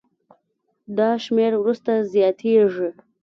دا 0.97 1.09
شمېر 1.23 1.51
وروسته 1.57 1.91
زیاتېږي. 2.13 2.89